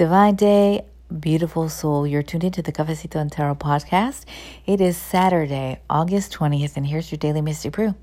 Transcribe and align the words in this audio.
Divine 0.00 0.34
Day, 0.34 0.86
beautiful 1.20 1.68
soul. 1.68 2.06
You're 2.06 2.22
tuned 2.22 2.44
into 2.44 2.62
the 2.62 2.72
Cafecito 2.72 3.16
and 3.16 3.30
Tarot 3.30 3.56
podcast. 3.56 4.24
It 4.64 4.80
is 4.80 4.96
Saturday, 4.96 5.78
August 5.90 6.32
20th, 6.32 6.78
and 6.78 6.86
here's 6.86 7.12
your 7.12 7.18
daily 7.18 7.42
Mystic 7.42 7.72
Brew. 7.72 7.94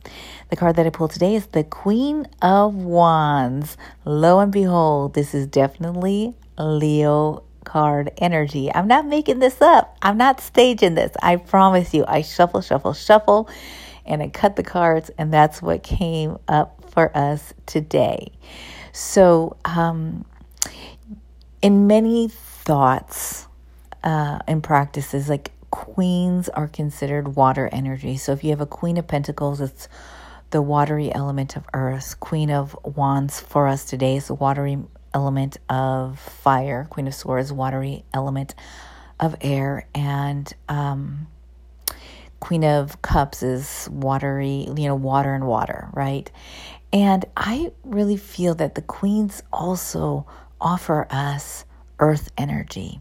The 0.51 0.57
card 0.57 0.75
that 0.75 0.85
I 0.85 0.91
pulled 0.91 1.09
today 1.09 1.33
is 1.33 1.47
the 1.47 1.63
Queen 1.63 2.27
of 2.39 2.75
Wands. 2.75 3.77
Lo 4.05 4.37
and 4.37 4.51
behold, 4.51 5.15
this 5.15 5.33
is 5.33 5.47
definitely 5.47 6.35
Leo 6.59 7.41
card 7.63 8.11
energy. 8.19 8.71
I'm 8.71 8.87
not 8.87 9.07
making 9.07 9.39
this 9.39 9.59
up. 9.59 9.97
I'm 10.03 10.19
not 10.19 10.39
staging 10.39 10.93
this. 10.93 11.13
I 11.23 11.37
promise 11.37 11.95
you. 11.95 12.05
I 12.07 12.21
shuffle, 12.21 12.61
shuffle, 12.61 12.93
shuffle, 12.93 13.49
and 14.05 14.21
I 14.21 14.29
cut 14.29 14.55
the 14.55 14.61
cards, 14.61 15.09
and 15.17 15.33
that's 15.33 15.63
what 15.63 15.81
came 15.81 16.37
up 16.47 16.91
for 16.91 17.09
us 17.17 17.55
today. 17.65 18.33
So, 18.91 19.57
um, 19.65 20.25
in 21.61 21.87
many 21.87 22.27
thoughts 22.27 23.47
uh, 24.03 24.39
and 24.47 24.63
practices, 24.63 25.29
like 25.29 25.51
queens 25.71 26.49
are 26.49 26.67
considered 26.67 27.35
water 27.35 27.69
energy. 27.71 28.17
So 28.17 28.31
if 28.31 28.43
you 28.43 28.51
have 28.51 28.61
a 28.61 28.65
queen 28.65 28.97
of 28.97 29.07
pentacles, 29.07 29.61
it's 29.61 29.87
the 30.51 30.61
watery 30.61 31.13
element 31.13 31.55
of 31.57 31.65
earth. 31.73 32.19
Queen 32.19 32.51
of 32.51 32.77
wands 32.83 33.39
for 33.39 33.67
us 33.67 33.85
today 33.85 34.15
is 34.15 34.27
the 34.27 34.35
watery 34.35 34.77
element 35.13 35.57
of 35.69 36.19
fire. 36.19 36.87
Queen 36.89 37.07
of 37.07 37.15
swords, 37.15 37.51
watery 37.51 38.03
element 38.13 38.55
of 39.19 39.35
air. 39.41 39.87
And 39.93 40.51
um, 40.69 41.27
Queen 42.39 42.63
of 42.63 43.01
Cups 43.01 43.43
is 43.43 43.89
watery, 43.91 44.67
you 44.67 44.87
know, 44.87 44.95
water 44.95 45.33
and 45.33 45.47
water, 45.47 45.89
right? 45.93 46.29
And 46.93 47.25
I 47.35 47.71
really 47.83 48.17
feel 48.17 48.55
that 48.55 48.75
the 48.75 48.81
queens 48.81 49.43
also 49.51 50.25
offer 50.59 51.07
us 51.09 51.65
earth 51.99 52.31
energy 52.37 52.99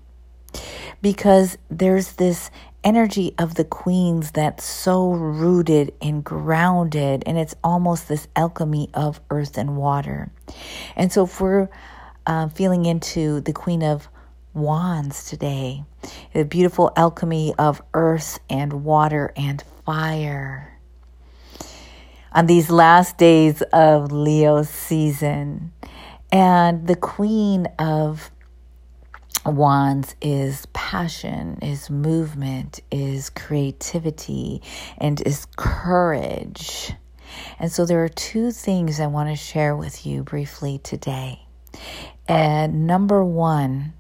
because 1.03 1.59
there's 1.71 2.13
this 2.13 2.51
energy 2.83 3.35
of 3.37 3.57
the 3.57 3.65
queens 3.65 4.31
that's 4.31 4.65
so 4.65 5.11
rooted 5.11 5.93
and 6.01 6.23
grounded, 6.23 7.23
and 7.27 7.37
it's 7.37 7.55
almost 7.65 8.09
this 8.09 8.29
alchemy 8.37 8.89
of 8.95 9.21
earth 9.31 9.59
and 9.59 9.77
water. 9.77 10.31
And 10.95 11.13
so, 11.13 11.25
if 11.25 11.41
we're 11.41 11.69
uh, 12.27 12.49
feeling 12.49 12.87
into 12.87 13.41
the 13.41 13.53
Queen 13.53 13.83
of 13.83 14.09
Wands 14.55 15.29
today, 15.29 15.85
the 16.33 16.45
beautiful 16.45 16.93
alchemy 16.97 17.55
of 17.59 17.83
earth 17.93 18.39
and 18.49 18.85
water 18.85 19.33
and 19.37 19.63
fire. 19.85 20.79
On 22.33 22.47
these 22.47 22.71
last 22.71 23.19
days 23.19 23.63
of 23.73 24.13
Leo 24.13 24.63
season, 24.63 25.73
and 26.33 26.87
the 26.87 26.97
Queen 26.97 27.67
of 27.79 28.31
Wands 29.45 30.17
is 30.21 30.67
passion, 30.73 31.59
is 31.63 31.89
movement, 31.89 32.81
is 32.91 33.31
creativity, 33.31 34.61
and 34.99 35.21
is 35.21 35.47
courage. 35.57 36.93
And 37.59 37.71
so 37.71 37.87
there 37.87 38.03
are 38.03 38.09
two 38.09 38.51
things 38.51 38.99
I 38.99 39.07
want 39.07 39.29
to 39.31 39.37
share 39.37 39.77
with 39.77 40.05
you 40.07 40.23
briefly 40.23 40.79
today. 40.79 41.47
And 42.27 42.87
number 42.87 43.23
one, 43.23 43.93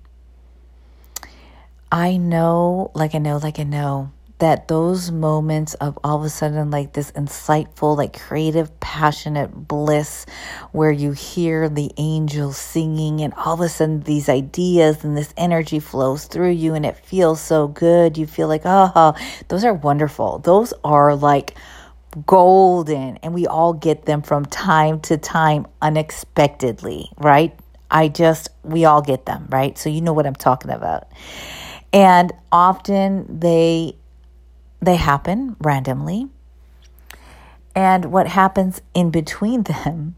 I 1.93 2.17
know, 2.17 2.91
like 2.95 3.15
I 3.15 3.19
know, 3.19 3.37
like 3.37 3.61
I 3.61 3.65
know, 3.65 4.13
that 4.39 4.69
those 4.69 5.11
moments 5.11 5.75
of 5.75 5.99
all 6.05 6.19
of 6.19 6.25
a 6.25 6.29
sudden 6.29 6.71
like 6.71 6.93
this 6.93 7.11
insightful 7.13 7.97
like 7.97 8.21
creative 8.21 8.79
passionate 8.81 9.49
bliss 9.69 10.27
where 10.73 10.91
you 10.91 11.13
hear 11.13 11.69
the 11.69 11.91
angels 11.97 12.59
singing 12.59 13.23
and 13.23 13.33
all 13.35 13.55
of 13.55 13.61
a 13.61 13.69
sudden 13.69 14.01
these 14.01 14.29
ideas 14.29 15.05
and 15.05 15.17
this 15.17 15.33
energy 15.37 15.79
flows 15.79 16.27
through 16.27 16.51
you 16.51 16.75
and 16.75 16.85
it 16.85 16.97
feels 16.99 17.41
so 17.41 17.69
good. 17.69 18.19
You 18.19 18.27
feel 18.27 18.49
like 18.49 18.63
oh 18.65 19.15
those 19.49 19.65
are 19.65 19.75
wonderful. 19.75 20.39
Those 20.41 20.75
are 20.85 21.15
like 21.15 21.57
golden 22.27 23.19
and 23.19 23.35
we 23.35 23.47
all 23.47 23.73
get 23.73 24.07
them 24.07 24.23
from 24.23 24.45
time 24.47 25.01
to 25.01 25.17
time 25.17 25.67
unexpectedly 25.81 27.11
right? 27.19 27.59
I 27.91 28.09
just 28.09 28.49
we 28.63 28.85
all 28.85 29.01
get 29.01 29.25
them 29.25 29.47
right? 29.49 29.79
So 29.79 29.89
you 29.89 30.03
know 30.03 30.13
what 30.13 30.27
i'm 30.27 30.35
talking 30.35 30.71
about. 30.71 31.09
And 31.93 32.33
often 32.53 33.41
they 33.41 33.97
they 34.81 34.97
happen 34.97 35.57
randomly. 35.61 36.29
And 37.75 38.07
what 38.07 38.27
happens 38.27 38.81
in 38.95 39.11
between 39.11 39.63
them 39.65 40.17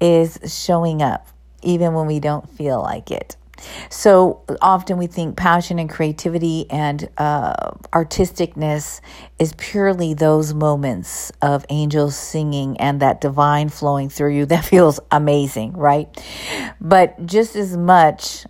is 0.00 0.38
showing 0.46 1.02
up, 1.02 1.28
even 1.62 1.94
when 1.94 2.06
we 2.06 2.20
don't 2.20 2.48
feel 2.50 2.80
like 2.82 3.10
it. 3.10 3.36
So 3.90 4.42
often 4.62 4.98
we 4.98 5.06
think 5.06 5.36
passion 5.36 5.78
and 5.78 5.90
creativity 5.90 6.66
and 6.70 7.08
uh, 7.18 7.72
artisticness 7.92 9.00
is 9.38 9.52
purely 9.56 10.14
those 10.14 10.54
moments 10.54 11.32
of 11.42 11.64
angels 11.68 12.16
singing 12.16 12.76
and 12.78 13.00
that 13.00 13.20
divine 13.20 13.68
flowing 13.68 14.08
through 14.08 14.34
you 14.34 14.46
that 14.46 14.64
feels 14.64 15.00
amazing, 15.10 15.72
right? 15.72 16.08
But 16.80 17.26
just 17.26 17.56
as 17.56 17.76
much 17.76 18.46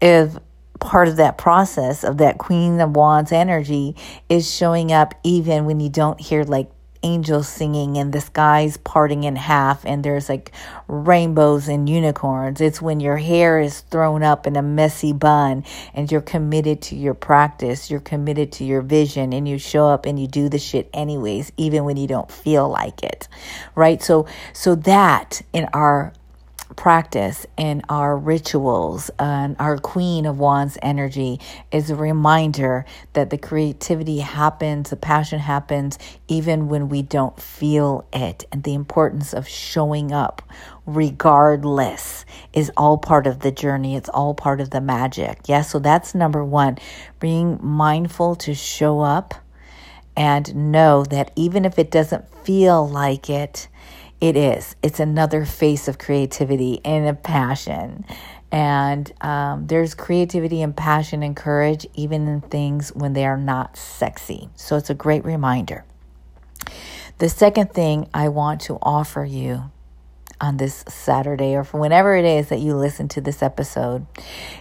if 0.00 0.36
part 0.80 1.08
of 1.08 1.16
that 1.16 1.38
process 1.38 2.04
of 2.04 2.18
that 2.18 2.38
Queen 2.38 2.80
of 2.80 2.94
Wands 2.94 3.32
energy 3.32 3.96
is 4.28 4.50
showing 4.50 4.92
up 4.92 5.14
even 5.24 5.64
when 5.64 5.80
you 5.80 5.88
don't 5.88 6.20
hear 6.20 6.44
like 6.44 6.70
angels 7.02 7.48
singing 7.48 7.96
and 7.96 8.12
the 8.12 8.20
skies 8.20 8.76
parting 8.76 9.24
in 9.24 9.36
half 9.36 9.84
and 9.84 10.04
there's 10.04 10.28
like 10.28 10.52
rainbows 10.88 11.68
and 11.68 11.88
unicorns. 11.88 12.60
It's 12.60 12.82
when 12.82 13.00
your 13.00 13.16
hair 13.16 13.60
is 13.60 13.80
thrown 13.80 14.22
up 14.22 14.46
in 14.46 14.56
a 14.56 14.62
messy 14.62 15.12
bun 15.12 15.64
and 15.94 16.10
you're 16.10 16.20
committed 16.20 16.82
to 16.82 16.96
your 16.96 17.14
practice, 17.14 17.90
you're 17.90 18.00
committed 18.00 18.52
to 18.52 18.64
your 18.64 18.82
vision 18.82 19.32
and 19.32 19.48
you 19.48 19.58
show 19.58 19.86
up 19.86 20.06
and 20.06 20.18
you 20.18 20.26
do 20.26 20.48
the 20.48 20.58
shit 20.58 20.90
anyways 20.92 21.52
even 21.56 21.84
when 21.84 21.96
you 21.96 22.06
don't 22.06 22.30
feel 22.30 22.68
like 22.68 23.02
it. 23.02 23.28
Right? 23.74 24.02
So 24.02 24.26
so 24.52 24.74
that 24.74 25.42
in 25.52 25.68
our 25.72 26.12
practice 26.76 27.46
in 27.56 27.82
our 27.88 28.16
rituals 28.16 29.10
and 29.18 29.56
our 29.58 29.78
Queen 29.78 30.26
of 30.26 30.38
Wands 30.38 30.78
energy 30.82 31.40
is 31.72 31.90
a 31.90 31.96
reminder 31.96 32.84
that 33.14 33.30
the 33.30 33.38
creativity 33.38 34.18
happens, 34.18 34.90
the 34.90 34.96
passion 34.96 35.38
happens 35.38 35.98
even 36.28 36.68
when 36.68 36.88
we 36.88 37.02
don't 37.02 37.40
feel 37.40 38.06
it. 38.12 38.44
And 38.52 38.62
the 38.62 38.74
importance 38.74 39.32
of 39.32 39.48
showing 39.48 40.12
up 40.12 40.42
regardless 40.86 42.24
is 42.52 42.70
all 42.76 42.98
part 42.98 43.26
of 43.26 43.40
the 43.40 43.50
journey. 43.52 43.96
It's 43.96 44.08
all 44.08 44.34
part 44.34 44.60
of 44.60 44.70
the 44.70 44.80
magic. 44.80 45.40
Yes, 45.46 45.48
yeah? 45.48 45.62
so 45.62 45.78
that's 45.78 46.14
number 46.14 46.44
one. 46.44 46.78
Being 47.20 47.58
mindful 47.62 48.36
to 48.36 48.54
show 48.54 49.00
up 49.00 49.34
and 50.16 50.72
know 50.72 51.04
that 51.04 51.30
even 51.36 51.64
if 51.64 51.78
it 51.78 51.90
doesn't 51.90 52.28
feel 52.44 52.88
like 52.88 53.30
it, 53.30 53.68
it 54.20 54.36
is. 54.36 54.74
It's 54.82 55.00
another 55.00 55.44
face 55.44 55.88
of 55.88 55.98
creativity 55.98 56.80
and 56.84 57.06
a 57.06 57.14
passion. 57.14 58.04
And 58.50 59.12
um, 59.20 59.66
there's 59.66 59.94
creativity 59.94 60.62
and 60.62 60.76
passion 60.76 61.22
and 61.22 61.36
courage 61.36 61.86
even 61.94 62.26
in 62.26 62.40
things 62.40 62.90
when 62.94 63.12
they 63.12 63.26
are 63.26 63.36
not 63.36 63.76
sexy. 63.76 64.48
So 64.54 64.76
it's 64.76 64.90
a 64.90 64.94
great 64.94 65.24
reminder. 65.24 65.84
The 67.18 67.28
second 67.28 67.72
thing 67.72 68.08
I 68.14 68.28
want 68.28 68.62
to 68.62 68.78
offer 68.80 69.24
you 69.24 69.70
on 70.40 70.56
this 70.56 70.84
Saturday 70.88 71.54
or 71.54 71.64
for 71.64 71.80
whenever 71.80 72.16
it 72.16 72.24
is 72.24 72.48
that 72.48 72.60
you 72.60 72.74
listen 72.76 73.08
to 73.08 73.20
this 73.20 73.42
episode 73.42 74.06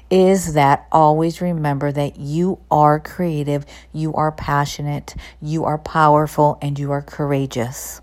is 0.10 0.54
that 0.54 0.88
always 0.92 1.40
remember 1.40 1.92
that 1.92 2.18
you 2.20 2.60
are 2.72 3.00
creative, 3.00 3.66
you 3.94 4.14
are 4.14 4.32
passionate, 4.32 5.16
you 5.40 5.66
are 5.66 5.78
powerful, 5.78 6.58
and 6.62 6.80
you 6.80 6.92
are 6.92 7.02
courageous. 7.02 8.02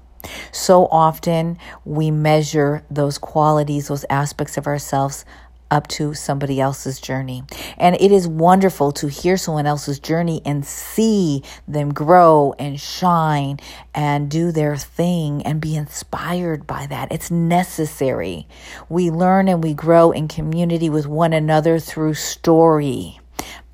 So 0.52 0.86
often 0.86 1.58
we 1.84 2.10
measure 2.10 2.84
those 2.90 3.18
qualities, 3.18 3.88
those 3.88 4.04
aspects 4.10 4.56
of 4.56 4.66
ourselves 4.66 5.24
up 5.70 5.88
to 5.88 6.14
somebody 6.14 6.60
else's 6.60 7.00
journey. 7.00 7.42
And 7.76 7.96
it 7.96 8.12
is 8.12 8.28
wonderful 8.28 8.92
to 8.92 9.08
hear 9.08 9.36
someone 9.36 9.66
else's 9.66 9.98
journey 9.98 10.40
and 10.44 10.64
see 10.64 11.42
them 11.66 11.92
grow 11.92 12.54
and 12.58 12.78
shine 12.80 13.58
and 13.94 14.30
do 14.30 14.52
their 14.52 14.76
thing 14.76 15.42
and 15.42 15.60
be 15.60 15.74
inspired 15.74 16.66
by 16.66 16.86
that. 16.86 17.10
It's 17.10 17.30
necessary. 17.30 18.46
We 18.88 19.10
learn 19.10 19.48
and 19.48 19.64
we 19.64 19.74
grow 19.74 20.12
in 20.12 20.28
community 20.28 20.88
with 20.88 21.06
one 21.06 21.32
another 21.32 21.78
through 21.78 22.14
story 22.14 23.20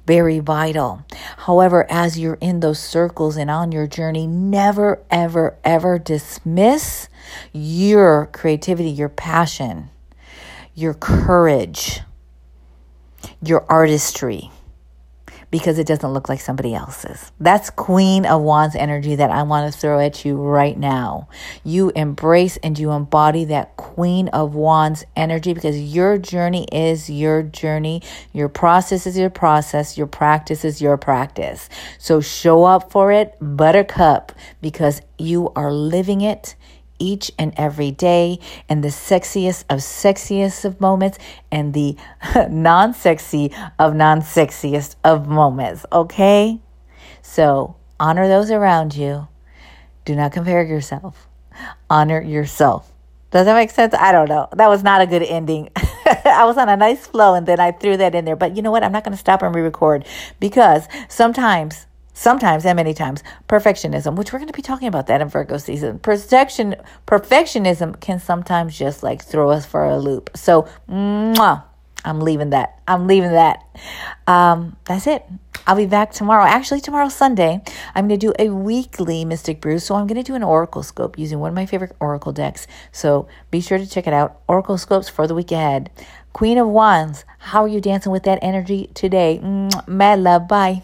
very 0.06 0.40
vital. 0.40 1.04
However, 1.44 1.86
as 1.90 2.18
you're 2.18 2.36
in 2.42 2.60
those 2.60 2.78
circles 2.78 3.38
and 3.38 3.50
on 3.50 3.72
your 3.72 3.86
journey, 3.86 4.26
never, 4.26 5.00
ever, 5.10 5.56
ever 5.64 5.98
dismiss 5.98 7.08
your 7.50 8.26
creativity, 8.26 8.90
your 8.90 9.08
passion, 9.08 9.88
your 10.74 10.92
courage, 10.92 12.00
your 13.42 13.64
artistry. 13.70 14.50
Because 15.50 15.78
it 15.78 15.86
doesn't 15.86 16.12
look 16.12 16.28
like 16.28 16.40
somebody 16.40 16.74
else's. 16.74 17.32
That's 17.40 17.70
Queen 17.70 18.24
of 18.24 18.42
Wands 18.42 18.76
energy 18.76 19.16
that 19.16 19.30
I 19.30 19.42
want 19.42 19.72
to 19.72 19.78
throw 19.78 19.98
at 19.98 20.24
you 20.24 20.36
right 20.36 20.78
now. 20.78 21.28
You 21.64 21.90
embrace 21.96 22.56
and 22.58 22.78
you 22.78 22.92
embody 22.92 23.44
that 23.46 23.76
Queen 23.76 24.28
of 24.28 24.54
Wands 24.54 25.04
energy 25.16 25.52
because 25.52 25.80
your 25.80 26.18
journey 26.18 26.66
is 26.72 27.10
your 27.10 27.42
journey. 27.42 28.02
Your 28.32 28.48
process 28.48 29.06
is 29.06 29.18
your 29.18 29.30
process. 29.30 29.98
Your 29.98 30.06
practice 30.06 30.64
is 30.64 30.80
your 30.80 30.96
practice. 30.96 31.68
So 31.98 32.20
show 32.20 32.64
up 32.64 32.92
for 32.92 33.10
it, 33.12 33.36
buttercup, 33.40 34.32
because 34.60 35.02
you 35.18 35.50
are 35.56 35.72
living 35.72 36.20
it 36.20 36.54
each 37.00 37.32
and 37.36 37.52
every 37.56 37.90
day 37.90 38.38
and 38.68 38.84
the 38.84 38.88
sexiest 38.88 39.64
of 39.68 39.80
sexiest 39.80 40.64
of 40.64 40.80
moments 40.80 41.18
and 41.50 41.74
the 41.74 41.96
non 42.48 42.94
sexy 42.94 43.52
of 43.78 43.96
non 43.96 44.20
sexiest 44.20 44.94
of 45.02 45.26
moments. 45.26 45.84
Okay? 45.90 46.60
So 47.22 47.74
honor 47.98 48.28
those 48.28 48.50
around 48.52 48.94
you. 48.94 49.26
Do 50.04 50.14
not 50.14 50.32
compare 50.32 50.62
yourself. 50.62 51.26
Honor 51.88 52.22
yourself. 52.22 52.92
Does 53.30 53.46
that 53.46 53.54
make 53.54 53.70
sense? 53.70 53.94
I 53.94 54.10
don't 54.10 54.28
know. 54.28 54.48
That 54.52 54.68
was 54.68 54.82
not 54.82 55.00
a 55.00 55.06
good 55.06 55.22
ending. 55.22 55.70
I 56.24 56.44
was 56.44 56.56
on 56.56 56.68
a 56.68 56.76
nice 56.76 57.06
flow 57.06 57.34
and 57.34 57.46
then 57.46 57.60
I 57.60 57.70
threw 57.70 57.96
that 57.96 58.14
in 58.14 58.24
there. 58.24 58.34
But 58.34 58.56
you 58.56 58.62
know 58.62 58.72
what? 58.72 58.82
I'm 58.82 58.90
not 58.90 59.04
going 59.04 59.12
to 59.12 59.18
stop 59.18 59.42
and 59.42 59.54
re 59.54 59.62
record 59.62 60.04
because 60.40 60.88
sometimes 61.08 61.86
sometimes 62.12 62.64
and 62.64 62.76
many 62.76 62.94
times 62.94 63.22
perfectionism 63.48 64.16
which 64.16 64.32
we're 64.32 64.38
going 64.38 64.48
to 64.48 64.56
be 64.56 64.62
talking 64.62 64.88
about 64.88 65.06
that 65.06 65.20
in 65.20 65.28
virgo 65.28 65.58
season. 65.58 65.98
Perfection 65.98 66.76
perfectionism 67.06 67.98
can 68.00 68.18
sometimes 68.18 68.76
just 68.76 69.02
like 69.02 69.22
throw 69.22 69.50
us 69.50 69.66
for 69.66 69.84
a 69.84 69.98
loop. 69.98 70.30
So 70.34 70.68
mwah, 70.88 71.64
i'm 72.04 72.20
leaving 72.20 72.50
that. 72.50 72.80
I'm 72.86 73.06
leaving 73.06 73.32
that. 73.32 73.64
Um, 74.26 74.76
that's 74.84 75.06
it. 75.06 75.24
I'll 75.66 75.76
be 75.76 75.86
back 75.86 76.12
tomorrow. 76.12 76.44
Actually 76.44 76.80
tomorrow 76.80 77.08
sunday. 77.08 77.60
I'm 77.94 78.08
going 78.08 78.18
to 78.18 78.26
do 78.26 78.34
a 78.38 78.50
weekly 78.50 79.24
mystic 79.24 79.60
brew. 79.60 79.78
So 79.78 79.94
i'm 79.94 80.06
going 80.06 80.22
to 80.22 80.26
do 80.26 80.34
an 80.34 80.42
oracle 80.42 80.82
scope 80.82 81.18
using 81.18 81.38
one 81.38 81.50
of 81.50 81.54
my 81.54 81.66
favorite 81.66 81.94
oracle 82.00 82.32
decks. 82.32 82.66
So 82.92 83.28
be 83.50 83.60
sure 83.60 83.78
to 83.78 83.88
check 83.88 84.06
it 84.06 84.12
out. 84.12 84.40
Oracle 84.48 84.78
scopes 84.78 85.08
for 85.08 85.26
the 85.26 85.34
week 85.34 85.52
ahead. 85.52 85.90
Queen 86.32 86.58
of 86.58 86.68
wands 86.68 87.24
how 87.38 87.64
are 87.64 87.68
you 87.68 87.80
dancing 87.80 88.12
with 88.12 88.24
that 88.24 88.38
energy 88.42 88.90
today? 88.94 89.38
Mad 89.86 90.20
love. 90.20 90.46
Bye 90.48 90.82